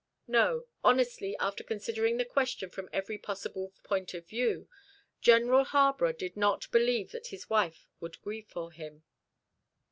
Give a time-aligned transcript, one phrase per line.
[0.25, 4.67] No, honestly, after considering the question from every possible point of view,
[5.21, 9.03] General Harborough did not believe that his wife would grieve for him.